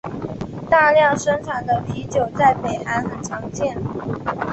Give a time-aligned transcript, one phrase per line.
[0.67, 3.77] 大量生产的啤酒在北韩很常见。